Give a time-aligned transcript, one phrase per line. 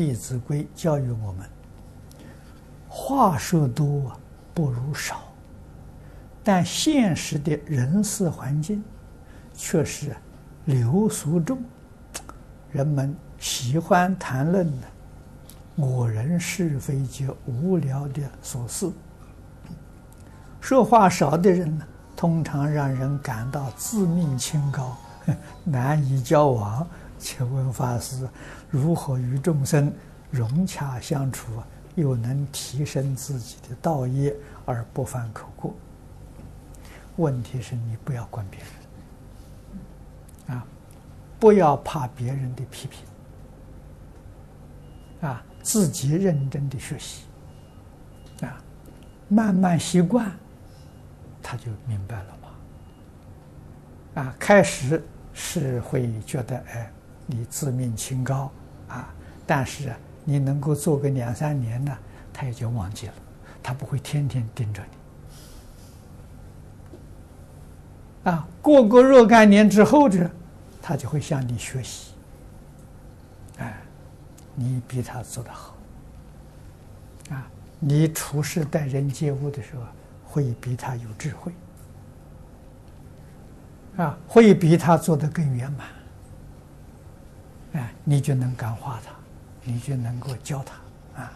[0.00, 1.46] 弟子规》教育我们：
[2.88, 4.10] 话说多
[4.54, 5.20] 不如少，
[6.42, 8.82] 但现实的人事环境
[9.52, 10.16] 却是
[10.64, 11.58] 流俗重，
[12.72, 14.86] 人们喜欢谈论的
[15.76, 18.90] 我人是非及无聊的琐事。
[20.62, 21.84] 说话少的人呢，
[22.16, 24.96] 通常让人感到自命清高，
[25.62, 26.88] 难以交往。
[27.20, 28.26] 请问法师，
[28.70, 29.92] 如何与众生
[30.30, 31.52] 融洽相处，
[31.94, 35.74] 又能提升自己的道业而不犯口过？
[37.16, 38.58] 问题是你不要管别
[40.46, 40.66] 人，啊，
[41.38, 43.04] 不要怕别人的批评，
[45.28, 47.24] 啊，自己认真的学习，
[48.40, 48.62] 啊，
[49.28, 50.32] 慢慢习惯，
[51.42, 54.22] 他就明白了嘛。
[54.22, 56.90] 啊，开始是会觉得哎。
[57.30, 58.50] 你自命清高
[58.88, 59.14] 啊，
[59.46, 61.96] 但是啊，你能够做个两三年呢，
[62.32, 63.14] 他也就忘记了，
[63.62, 64.82] 他不会天天盯着
[68.24, 68.48] 你啊。
[68.60, 70.28] 过个若干年之后者，
[70.82, 72.12] 他就会向你学习，
[73.58, 73.80] 哎，
[74.56, 75.76] 你比他做得好
[77.30, 77.46] 啊，
[77.78, 79.82] 你处事待人接物的时候
[80.24, 81.52] 会比他有智慧
[83.96, 85.86] 啊，会比他做得更圆满。
[88.10, 89.12] 你就能感化他
[89.62, 91.32] 你就能够教他啊。